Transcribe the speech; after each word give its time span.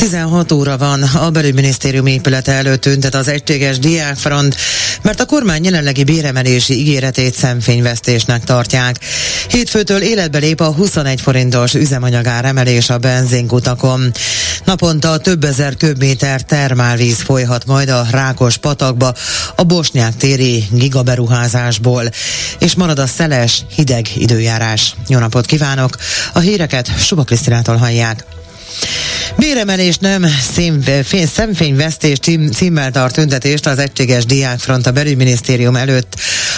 16 0.00 0.52
óra 0.52 0.78
van, 0.78 1.02
a 1.02 1.30
belügyminisztérium 1.30 2.06
épülete 2.06 2.52
előtt 2.52 2.80
tüntet 2.80 3.14
az 3.14 3.28
egységes 3.28 3.78
diákfront, 3.78 4.56
mert 5.02 5.20
a 5.20 5.24
kormány 5.24 5.64
jelenlegi 5.64 6.04
béremelési 6.04 6.78
ígéretét 6.78 7.34
szemfényvesztésnek 7.34 8.44
tartják. 8.44 8.96
Hétfőtől 9.48 10.02
életbe 10.02 10.38
lép 10.38 10.60
a 10.60 10.72
21 10.72 11.20
forintos 11.20 11.74
üzemanyagár 11.74 12.44
emelés 12.44 12.90
a 12.90 12.98
benzinkutakon. 12.98 14.12
Naponta 14.64 15.18
több 15.18 15.44
ezer 15.44 15.76
köbméter 15.76 16.42
termálvíz 16.42 17.20
folyhat 17.20 17.66
majd 17.66 17.88
a 17.88 18.06
Rákos 18.10 18.56
patakba 18.56 19.14
a 19.56 19.62
Bosnyák 19.62 20.16
téri 20.16 20.64
gigaberuházásból, 20.70 22.10
és 22.58 22.74
marad 22.74 22.98
a 22.98 23.06
szeles, 23.06 23.64
hideg 23.74 24.06
időjárás. 24.14 24.94
Jó 25.08 25.18
napot 25.18 25.46
kívánok! 25.46 25.96
A 26.32 26.38
híreket 26.38 26.98
Suba 26.98 27.22
Krisztinától 27.24 27.76
hallják. 27.76 28.24
Béremelés 29.36 29.96
nem 29.98 30.26
szemfényvesztés 31.26 32.18
címmel 32.52 32.90
tart 32.90 33.14
tüntetést 33.14 33.66
az 33.66 33.78
Egységes 33.78 34.24
Diákfront 34.24 34.86
a 34.86 34.90
belügyminisztérium 34.90 35.76
előtt. 35.76 36.14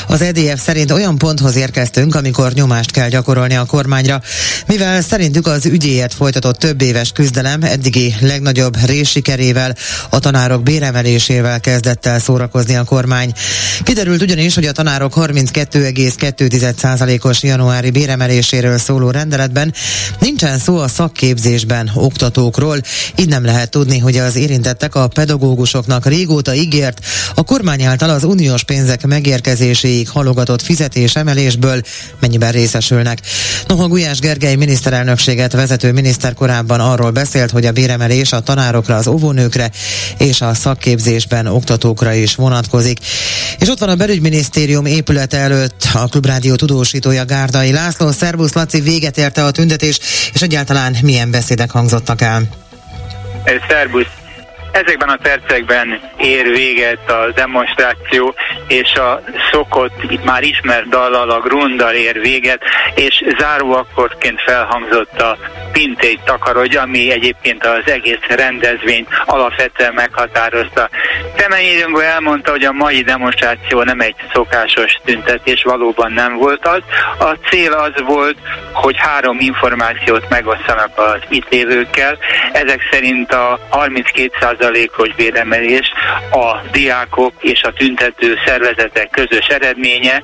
Az 0.07 0.23
EDF 0.23 0.63
szerint 0.63 0.91
olyan 0.91 1.19
ponthoz 1.19 1.57
érkeztünk, 1.57 2.15
amikor 2.15 2.53
nyomást 2.53 2.91
kell 2.91 3.09
gyakorolni 3.09 3.55
a 3.55 3.65
kormányra, 3.65 4.21
mivel 4.67 5.03
szerintük 5.03 5.47
az 5.47 5.67
ügyéért 5.67 6.15
folytatott 6.15 6.59
több 6.59 6.83
éves 6.83 7.13
küzdelem 7.13 7.63
eddigi 7.63 8.15
legnagyobb 8.21 8.87
részsikerével, 8.87 9.77
a 10.11 10.19
tanárok 10.19 10.63
béremelésével 10.63 11.61
kezdett 11.61 12.07
el 12.07 12.19
szórakozni 12.19 12.77
a 12.77 12.85
kormány. 12.85 13.33
Kiderült 13.83 14.23
ugyanis, 14.23 14.55
hogy 14.55 14.67
a 14.67 14.73
tanárok 14.73 15.13
32,2%-os 15.17 17.43
januári 17.43 17.91
béremeléséről 17.91 18.79
szóló 18.79 19.11
rendeletben 19.11 19.75
nincsen 20.19 20.59
szó 20.59 20.79
a 20.79 20.89
szakképzésben 20.89 21.91
oktatókról, 21.95 22.81
így 23.17 23.29
nem 23.29 23.45
lehet 23.45 23.71
tudni, 23.71 23.99
hogy 23.99 24.17
az 24.17 24.37
érintettek 24.37 24.95
a 24.95 25.09
pedagógusoknak 25.09 26.07
régóta 26.07 26.55
ígért 26.55 27.01
a 27.35 27.43
kormány 27.43 27.83
által 27.83 28.11
az 28.11 28.25
uniós 28.25 28.65
pénzek 28.65 29.07
megérkezéséig 29.93 30.09
halogatott 30.09 30.63
fizetésemelésből 30.63 31.83
mennyiben 32.21 32.53
részesülnek. 32.53 33.19
Noha 33.67 33.89
Gulyás 33.89 34.19
Gergely 34.19 34.55
miniszterelnökséget 34.55 35.53
vezető 35.53 35.93
miniszter 35.93 36.35
korábban 36.35 36.81
arról 36.81 37.11
beszélt, 37.11 37.51
hogy 37.51 37.67
a 37.67 37.73
béremelés 37.73 38.33
a 38.33 38.41
tanárokra, 38.41 38.97
az 38.97 39.07
óvónőkre 39.07 39.71
és 40.19 40.41
a 40.41 40.55
szakképzésben 40.55 41.47
oktatókra 41.47 42.13
is 42.13 42.35
vonatkozik. 42.35 42.99
És 43.59 43.69
ott 43.69 43.79
van 43.79 43.89
a 43.89 43.95
belügyminisztérium 43.95 44.87
épülete 44.87 45.37
előtt 45.37 45.89
a 45.95 46.07
Klubrádió 46.07 46.55
tudósítója 46.55 47.25
Gárdai 47.25 47.73
László. 47.73 48.11
Szervusz 48.11 48.53
Laci, 48.53 48.81
véget 48.81 49.19
érte 49.19 49.45
a 49.45 49.51
tüntetés, 49.51 49.99
és 50.33 50.43
egyáltalán 50.43 50.97
milyen 51.03 51.31
beszédek 51.31 51.71
hangzottak 51.71 52.21
el? 52.21 52.43
Szerbusz! 53.69 54.22
Ezekben 54.73 55.09
a 55.09 55.17
percekben 55.23 56.01
ér 56.17 56.51
véget 56.51 57.11
a 57.11 57.33
demonstráció, 57.35 58.35
és 58.69 58.95
a 58.95 59.23
szokott, 59.51 60.03
itt 60.09 60.25
már 60.25 60.43
ismert 60.43 60.89
dallal, 60.89 61.31
a 61.31 61.41
grundal 61.41 61.95
ér 61.95 62.21
véget, 62.21 62.63
és 62.95 63.25
záróakkorként 63.39 64.41
felhangzott 64.41 65.21
a 65.21 65.37
pintégy 65.73 66.21
takarodj, 66.25 66.77
ami 66.77 67.13
egyébként 67.13 67.67
az 67.67 67.83
egész 67.85 68.27
rendezvényt 68.29 69.09
alapvetően 69.27 69.93
meghatározta. 69.95 70.89
Kemény 71.37 71.85
elmondta, 72.03 72.51
hogy 72.51 72.65
a 72.65 72.73
mai 72.73 73.03
demonstráció 73.03 73.83
nem 73.83 74.01
egy 74.01 74.15
szokásos 74.33 74.99
tüntetés, 75.05 75.63
valóban 75.63 76.13
nem 76.13 76.37
volt 76.37 76.67
az. 76.67 76.81
A 77.19 77.39
cél 77.51 77.73
az 77.73 78.03
volt, 78.07 78.37
hogy 78.73 78.97
három 78.99 79.37
információt 79.41 80.29
megosszanak 80.29 80.99
az 80.99 81.19
itt 81.29 81.49
lévőkkel. 81.49 82.19
Ezek 82.53 82.81
szerint 82.91 83.33
a 83.33 83.59
32%-os 83.71 85.09
védemelés, 85.17 85.93
a 86.31 86.57
diákok 86.73 87.33
és 87.41 87.63
a 87.63 87.73
tüntető 87.73 88.39
szervezetek 88.47 89.11
közös 89.11 89.47
eredménye, 89.47 90.23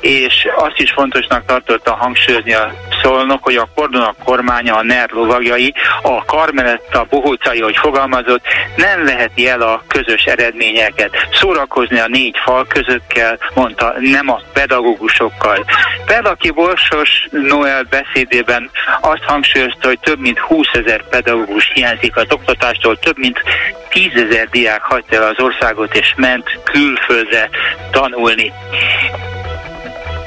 és 0.00 0.48
azt 0.56 0.78
is 0.78 0.90
fontosnak 0.90 1.46
tartotta 1.46 1.94
hangsúlyozni 1.94 2.52
a 2.52 2.72
szólnok, 3.02 3.44
hogy 3.44 3.56
a 3.56 3.68
kordonak 3.74 4.16
kormánya, 4.24 4.76
a 4.76 4.82
NER 4.90 5.10
lovagjai, 5.12 5.74
a 6.02 6.24
Karmeletta 6.24 7.06
bohócai, 7.10 7.60
hogy 7.60 7.76
fogalmazott, 7.76 8.44
nem 8.76 9.04
veheti 9.04 9.48
el 9.48 9.60
a 9.60 9.82
közös 9.88 10.24
eredményeket. 10.24 11.10
Szórakozni 11.32 11.98
a 11.98 12.06
négy 12.08 12.36
fal 12.44 12.66
között 12.66 13.06
kell, 13.06 13.38
mondta, 13.54 13.94
nem 13.98 14.28
a 14.28 14.40
pedagógusokkal. 14.52 15.64
Pedaki 16.06 16.50
Borsos 16.50 17.10
Noel 17.30 17.82
beszédében 17.90 18.70
azt 19.00 19.22
hangsúlyozta, 19.26 19.88
hogy 19.88 19.98
több 20.00 20.18
mint 20.20 20.38
20 20.38 20.66
ezer 20.72 21.08
pedagógus 21.08 21.70
hiányzik 21.74 22.16
az 22.16 22.26
oktatástól, 22.28 22.98
több 22.98 23.18
mint 23.18 23.42
10 23.88 24.10
ezer 24.14 24.48
diák 24.48 24.82
hagyta 24.82 25.16
el 25.16 25.22
az 25.22 25.40
országot 25.40 25.96
és 25.96 26.14
ment 26.16 26.58
külföldre 26.64 27.48
tanulni. 27.90 28.52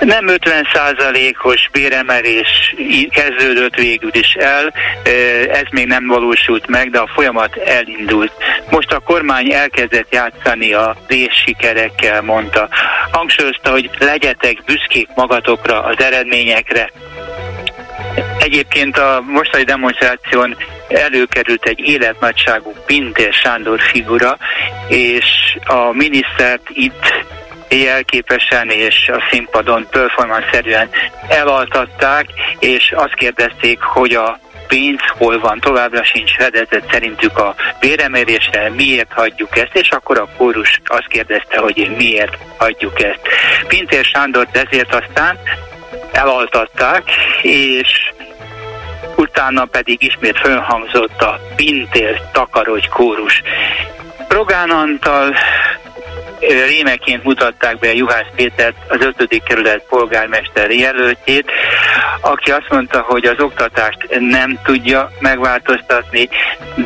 Nem 0.06 0.28
50 0.28 0.68
százalékos 0.74 1.70
béremelés 1.72 2.76
kezdődött 3.10 3.76
végül 3.76 4.10
is 4.14 4.34
el, 4.34 4.74
ez 5.52 5.66
még 5.70 5.88
nem 5.88 6.08
valósult 6.08 6.68
meg, 6.68 6.90
de 6.90 7.00
a 7.00 7.12
folyamat 7.14 7.56
elindult. 7.56 8.32
Most 8.70 8.92
a 8.92 9.00
kormány 9.00 9.54
elkezdett 9.54 10.14
játszani 10.14 10.74
a 10.74 10.96
részsikerekkel, 11.08 12.22
mondta. 12.22 12.70
Hangsúlyozta, 13.12 13.72
hogy 13.72 13.90
legyetek 14.00 14.64
büszkék 14.66 15.08
magatokra, 15.16 15.84
az 15.84 16.00
eredményekre. 16.00 16.92
Egyébként 18.40 18.98
a 18.98 19.24
mostani 19.28 19.64
demonstráción 19.64 20.56
előkerült 20.88 21.66
egy 21.66 21.80
életnagyságú 21.80 22.74
Pintér 22.86 23.34
Sándor 23.34 23.80
figura, 23.82 24.38
és 24.88 25.26
a 25.66 25.92
minisztert 25.92 26.70
itt 26.70 27.23
jelképesen 27.76 28.70
és 28.70 29.10
a 29.14 29.24
színpadon 29.32 29.88
performance-szerűen 29.90 30.90
elaltatták, 31.28 32.26
és 32.60 32.94
azt 32.96 33.14
kérdezték, 33.14 33.82
hogy 33.82 34.14
a 34.14 34.40
pénz 34.68 35.02
hol 35.18 35.40
van, 35.40 35.60
továbbra 35.60 36.04
sincs 36.04 36.36
fedezet 36.36 36.84
szerintük 36.92 37.38
a 37.38 37.56
béremérésre, 37.80 38.70
miért 38.70 39.12
hagyjuk 39.14 39.58
ezt, 39.58 39.76
és 39.76 39.90
akkor 39.90 40.20
a 40.20 40.30
kórus 40.38 40.82
azt 40.86 41.08
kérdezte, 41.08 41.58
hogy 41.58 41.92
miért 41.98 42.38
hagyjuk 42.58 43.04
ezt. 43.04 43.22
Pintér 43.68 44.04
Sándor 44.04 44.48
ezért 44.52 44.96
aztán 44.96 45.40
elaltatták, 46.12 47.04
és 47.42 48.12
utána 49.16 49.66
pedig 49.66 50.04
ismét 50.04 50.40
fölhangzott 50.40 51.22
a 51.22 51.40
Pintér 51.56 52.22
takarodj 52.32 52.88
kórus. 52.88 53.42
Rogán 54.28 54.70
Antal 54.70 55.36
rémeként 56.48 57.24
mutatták 57.24 57.80
be 57.80 57.94
Juhász 57.94 58.32
Pétert, 58.36 58.76
az 58.88 59.00
5. 59.18 59.44
kerület 59.44 59.86
polgármester 59.90 60.72
jelöltjét, 60.72 61.52
aki 62.22 62.52
azt 62.52 62.70
mondta, 62.70 63.02
hogy 63.02 63.26
az 63.26 63.40
oktatást 63.40 64.08
nem 64.20 64.60
tudja 64.64 65.12
megváltoztatni, 65.20 66.30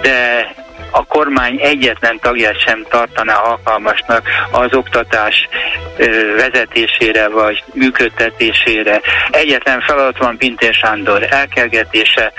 de 0.01 0.47
a 0.97 1.05
kormány 1.07 1.59
egyetlen 1.61 2.19
tagját 2.19 2.59
sem 2.59 2.85
tartaná 2.89 3.35
alkalmasnak 3.35 4.29
az 4.51 4.73
oktatás 4.73 5.47
vezetésére 6.35 7.27
vagy 7.27 7.63
működtetésére. 7.73 9.01
Egyetlen 9.29 9.81
feladat 9.81 10.17
van 10.17 10.37
Pintér 10.37 10.73
Sándor 10.73 11.27
elkergetése. 11.29 12.33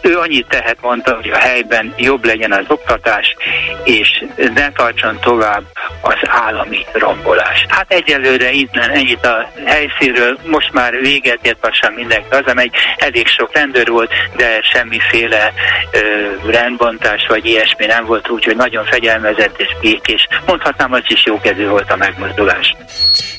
Ő 0.00 0.18
annyit 0.18 0.46
tehet, 0.48 0.76
mondta, 0.80 1.14
hogy 1.14 1.30
a 1.30 1.36
helyben 1.36 1.94
jobb 1.96 2.24
legyen 2.24 2.52
az 2.52 2.64
oktatás, 2.68 3.36
és 3.84 4.24
ne 4.54 4.72
tartson 4.72 5.18
tovább 5.20 5.62
az 6.00 6.18
állami 6.26 6.86
rombolás. 6.92 7.66
Hát 7.68 7.92
egyelőre 7.92 8.50
innen 8.50 8.90
ennyit 8.90 9.26
a 9.26 9.50
helyszínről, 9.66 10.38
most 10.46 10.72
már 10.72 11.00
véget 11.00 11.38
ért 11.42 11.62
lassan 11.62 11.92
mindenki 11.92 12.28
hazamegy, 12.30 12.74
elég 12.96 13.26
sok 13.26 13.50
rendőr 13.52 13.88
volt, 13.88 14.12
de 14.36 14.60
semmiféle 14.72 15.52
ö, 15.90 15.98
rendbontás 16.50 17.26
vagy 17.28 17.46
ilyesmi 17.46 17.86
nem 17.86 18.03
volt, 18.06 18.30
úgyhogy 18.30 18.56
nagyon 18.56 18.84
fegyelmezett 18.84 19.60
és 19.60 19.76
békés. 19.80 20.28
Mondhatnám, 20.46 20.92
az 20.92 21.02
is 21.08 21.24
jókedvű 21.24 21.66
volt 21.66 21.90
a 21.90 21.96
megmozdulás. 21.96 22.74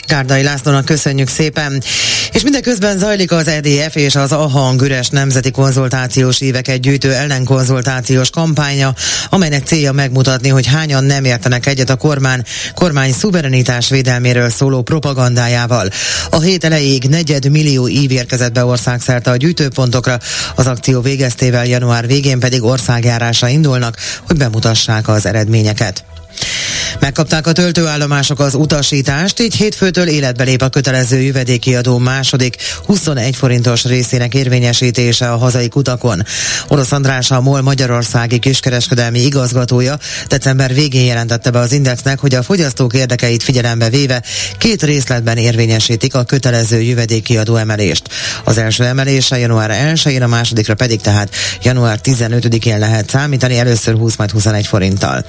Gárdai 0.08 0.44
Lászlónak 0.44 0.86
köszönjük 0.86 1.28
szépen. 1.28 1.84
És 2.32 2.44
mindeközben 2.44 2.98
zajlik 2.98 3.32
az 3.32 3.48
EDF 3.48 3.96
és 3.96 4.16
az 4.16 4.32
AHANG 4.32 4.82
üres 4.82 5.10
nemzeti 5.10 5.52
konzultációs 5.52 6.42
éveket 6.42 6.80
gyűjtő 6.80 7.14
ellenkonzultációs 7.14 8.30
kampánya, 8.30 8.94
amelynek 9.30 9.66
célja 9.66 9.92
megmutatni, 9.92 10.50
hogy 10.50 10.68
hányan 10.68 11.04
nem 11.04 11.24
értenek 11.24 11.66
egyet 11.66 11.90
a 11.90 11.96
kormány, 11.96 12.42
kormány 12.74 13.14
szuverenitás 13.14 13.90
védelméről 13.90 14.50
szóló 14.50 14.82
propagandájával. 14.82 15.90
A 16.30 16.40
hét 16.40 16.64
elejéig 16.64 17.04
negyed 17.04 17.52
millió 17.52 17.88
ív 17.88 18.12
érkezett 18.12 18.54
be 18.54 18.66
országszerte 18.66 19.32
a 19.32 19.36
gyűjtőpontokra, 19.36 20.18
az 20.56 20.68
akció 20.68 21.02
végeztével 21.02 21.66
január 21.66 22.08
végén 22.08 22.40
pedig 22.40 22.64
országjárása 22.64 23.48
indulnak, 23.48 23.98
hogy 24.28 24.38
bemutassák 24.38 25.08
az 25.08 25.26
eredményeket. 25.26 26.04
Megkapták 27.06 27.48
a 27.48 27.52
töltőállomások 27.52 28.40
az 28.40 28.54
utasítást, 28.54 29.40
így 29.40 29.56
hétfőtől 29.56 30.08
életbe 30.08 30.44
lép 30.44 30.62
a 30.62 30.70
kötelező 30.70 31.22
jövedéki 31.22 31.76
adó 31.76 31.98
második 31.98 32.56
21 32.86 33.36
forintos 33.36 33.84
részének 33.84 34.34
érvényesítése 34.34 35.32
a 35.32 35.38
hazai 35.38 35.68
kutakon. 35.68 36.24
Orosz 36.68 36.92
András 36.92 37.32
a 37.32 37.42
MOL 37.42 37.62
Magyarországi 37.62 38.40
kiskereskedelmi 38.40 39.20
igazgatója 39.20 39.98
december 40.28 40.74
végén 40.74 41.06
jelentette 41.06 41.50
be 41.50 41.60
az 41.60 41.72
Indexnek, 41.72 42.20
hogy 42.20 42.36
a 42.36 42.44
fogyasztók 42.44 42.94
érdekeit 42.94 43.44
figyelembe 43.44 43.90
véve 43.90 44.24
két 44.58 44.84
részletben 44.84 45.38
érvényesítik 45.38 46.16
a 46.16 46.24
kötelező 46.24 46.82
jövedéki 46.82 47.38
adó 47.38 47.56
emelést. 47.56 48.10
Az 48.44 48.58
első 48.58 48.84
emelése 48.84 49.38
január 49.38 49.94
1-én, 49.96 50.22
a 50.22 50.28
másodikra 50.28 50.76
pedig 50.76 51.02
tehát 51.02 51.36
január 51.64 52.00
15-én 52.04 52.80
lehet 52.80 53.10
számítani, 53.10 53.58
először 53.58 53.96
20 53.96 54.16
majd 54.16 54.32
21 54.32 54.68
forinttal. 54.68 55.26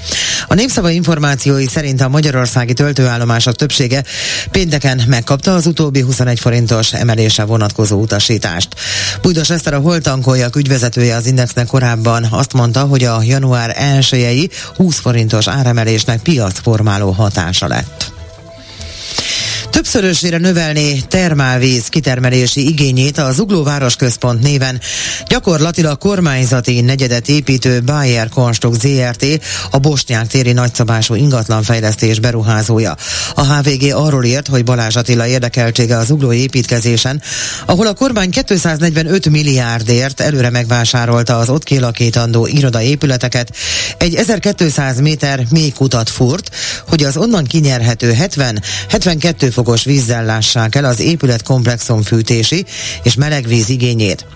A 0.46 0.54
népszava 0.54 0.90
információi 0.90 1.64
szerint 1.68 2.00
a 2.00 2.08
magyarországi 2.08 2.72
töltőállomások 2.72 3.54
többsége 3.54 4.04
pénteken 4.50 5.02
megkapta 5.06 5.54
az 5.54 5.66
utóbbi 5.66 6.00
21 6.00 6.40
forintos 6.40 6.92
emelése 6.92 7.44
vonatkozó 7.44 8.00
utasítást. 8.00 8.68
Bújdos 9.22 9.50
Eszter 9.50 9.74
a 9.74 9.80
Holtankoljak 9.80 10.56
ügyvezetője 10.56 11.16
az 11.16 11.26
Indexnek 11.26 11.66
korábban 11.66 12.26
azt 12.30 12.52
mondta, 12.52 12.80
hogy 12.80 13.04
a 13.04 13.22
január 13.22 13.76
1 14.10 14.50
20 14.76 14.98
forintos 14.98 15.48
áremelésnek 15.48 16.20
piacformáló 16.22 17.10
hatása 17.10 17.68
lett 17.68 18.15
többszörösére 19.76 20.38
növelni 20.38 21.04
termálvíz 21.08 21.86
kitermelési 21.86 22.68
igényét 22.68 23.18
az 23.18 23.34
Zugló 23.34 23.62
Városközpont 23.62 24.42
néven 24.42 24.80
gyakorlatilag 25.28 25.98
kormányzati 25.98 26.80
negyedet 26.80 27.28
építő 27.28 27.82
Bayer 27.82 28.28
Konstrukt 28.28 28.80
ZRT 28.80 29.24
a 29.70 29.78
Bosnyák 29.78 30.26
téri 30.26 30.52
nagyszabású 30.52 31.14
ingatlanfejlesztés 31.14 32.20
beruházója. 32.20 32.96
A 33.34 33.54
HVG 33.54 33.94
arról 33.94 34.24
írt, 34.24 34.48
hogy 34.48 34.64
Balázs 34.64 34.96
Attila 34.96 35.26
érdekeltsége 35.26 35.96
az 35.96 36.06
Zugló 36.06 36.32
építkezésen, 36.32 37.22
ahol 37.66 37.86
a 37.86 37.94
kormány 37.94 38.30
245 38.30 39.28
milliárdért 39.28 40.20
előre 40.20 40.50
megvásárolta 40.50 41.38
az 41.38 41.48
ott 41.48 41.62
kialakítandó 41.62 42.46
irodaépületeket, 42.46 43.56
egy 43.98 44.14
1200 44.14 45.00
méter 45.00 45.46
mély 45.50 45.70
kutat 45.70 46.10
furt, 46.10 46.50
hogy 46.88 47.04
az 47.04 47.16
onnan 47.16 47.44
kinyerhető 47.44 48.16
70-72 48.20 49.50
fok 49.52 49.65
fokos 49.66 49.84
vízzel 49.84 50.24
lássák 50.24 50.74
el 50.74 50.84
az 50.84 51.00
épületkomplexum 51.00 52.02
fűtési 52.02 52.64
és 53.02 53.14
melegvíz 53.14 53.68
igényét. 53.68 54.26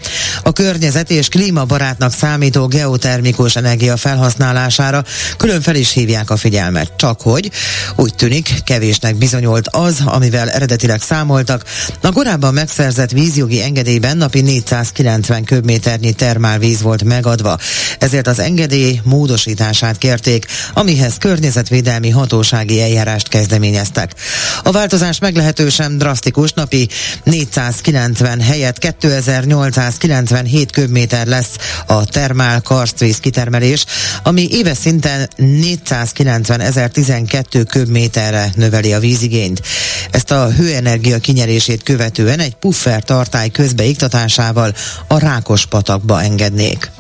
A 0.43 0.53
környezet 0.53 1.11
és 1.11 1.29
klímabarátnak 1.29 2.13
számító 2.13 2.67
geotermikus 2.67 3.57
energia 3.57 3.97
felhasználására 3.97 5.05
külön 5.37 5.61
fel 5.61 5.75
is 5.75 5.93
hívják 5.93 6.31
a 6.31 6.37
figyelmet. 6.37 6.93
Csak 6.97 7.21
hogy 7.21 7.51
úgy 7.97 8.15
tűnik, 8.15 8.55
kevésnek 8.65 9.17
bizonyult 9.17 9.69
az, 9.69 9.97
amivel 10.05 10.51
eredetileg 10.51 11.03
számoltak. 11.03 11.65
A 12.01 12.13
korábban 12.13 12.55
megszerzett 12.55 13.11
vízjogi 13.11 13.63
engedélyben 13.63 14.17
napi 14.17 14.41
490 14.41 15.45
köbméternyi 15.45 16.13
termálvíz 16.13 16.83
volt 16.83 17.05
megadva. 17.05 17.59
Ezért 17.99 18.27
az 18.27 18.39
engedély 18.39 19.01
módosítását 19.05 19.99
kérték, 19.99 20.47
amihez 20.75 21.15
környezetvédelmi 21.19 22.11
hatósági 22.11 22.81
eljárást 22.81 23.29
kezdeményeztek. 23.29 24.15
A 24.63 24.71
változás 24.71 25.19
meglehetősen 25.21 25.99
drasztikus, 25.99 26.53
napi 26.53 26.89
490 27.25 28.41
helyett 28.41 28.79
2897 28.79 30.71
köbméter 30.71 31.27
lesz 31.27 31.57
a 31.87 32.05
termál 32.05 32.61
karstvíz 32.61 33.21
kitermelés, 33.21 33.85
ami 34.23 34.49
éves 34.51 34.77
szinten 34.77 35.29
490 35.37 36.61
ezer 36.61 36.91
12 36.91 37.63
köbméterre 37.63 38.53
növeli 38.55 38.93
a 38.93 38.99
vízigényt. 38.99 39.63
Ezt 40.11 40.31
a 40.31 40.51
hőenergia 40.53 41.19
kinyerését 41.19 41.83
követően 41.83 42.39
egy 42.39 42.55
puffer 42.55 43.03
tartály 43.03 43.49
közbeiktatásával 43.49 44.75
a 45.07 45.19
Rákos 45.19 45.67
patakba 45.67 46.23
engednék. 46.23 46.91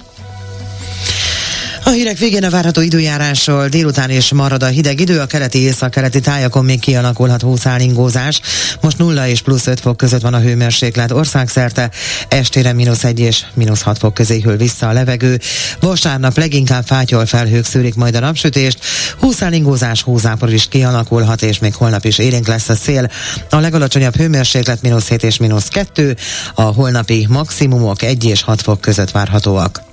A 1.90 1.92
hírek 1.92 2.19
végén 2.19 2.44
a 2.44 2.50
várható 2.50 2.81
időjárásról 2.81 3.69
délután 3.69 4.10
is 4.10 4.32
marad 4.32 4.62
a 4.62 4.66
hideg 4.66 5.00
idő, 5.00 5.20
a 5.20 5.26
keleti 5.26 5.58
észak-keleti 5.58 6.20
tájakon 6.20 6.64
még 6.64 6.81
kialakulhat 6.81 7.42
húszálingózás. 7.42 8.40
Most 8.81 8.98
0 8.98 9.28
és 9.28 9.40
plusz 9.40 9.66
5 9.66 9.81
fok 9.81 9.96
között 9.96 10.20
van 10.20 10.34
a 10.34 10.38
hőmérséklet 10.38 11.10
országszerte, 11.10 11.90
estére 12.28 12.72
mínusz 12.72 13.04
1 13.04 13.20
és 13.20 13.44
mínusz 13.54 13.82
6 13.82 13.98
fok 13.98 14.14
közé 14.14 14.40
hűl 14.40 14.56
vissza 14.56 14.88
a 14.88 14.92
levegő. 14.92 15.40
Vasárnap 15.81 16.37
leginkább 16.37 16.87
fátyol 16.87 17.26
felhők 17.26 17.64
szűrik 17.64 17.94
majd 17.94 18.14
a 18.14 18.20
napsütést, 18.20 18.78
húszálingózás 19.19 20.02
húzápor 20.02 20.52
is 20.52 20.69
kialakulhat, 20.69 21.43
és 21.43 21.58
még 21.58 21.75
holnap 21.75 22.04
is 22.04 22.19
élénk 22.19 22.46
lesz 22.46 22.69
a 22.69 22.75
szél. 22.75 23.10
A 23.50 23.56
legalacsonyabb 23.56 24.16
hőmérséklet 24.16 24.82
mínusz 24.82 25.08
7 25.08 25.22
és 25.22 25.36
mínusz 25.36 25.69
2, 25.69 26.16
a 26.54 26.62
holnapi 26.62 27.26
maximumok 27.28 28.02
1 28.02 28.25
és 28.25 28.43
6 28.43 28.62
fok 28.62 28.81
között 28.81 29.10
várhatóak. 29.10 29.89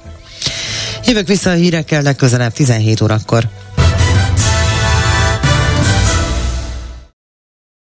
Jövök 1.08 1.28
vissza 1.28 1.50
a 1.50 1.54
hírekkel 1.54 2.02
legközelebb 2.02 2.54
17 2.54 3.02
órakor. 3.02 3.50